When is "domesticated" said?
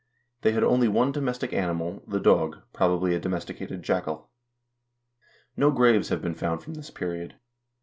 3.19-3.83